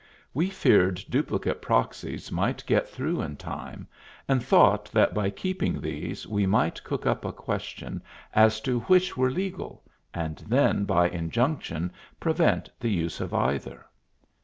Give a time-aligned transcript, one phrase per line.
[0.33, 3.85] "We feared duplicate proxies might get through in time,
[4.27, 8.01] and thought that by keeping these we might cook up a question
[8.33, 13.85] as to which were legal, and then by injunction prevent the use of either."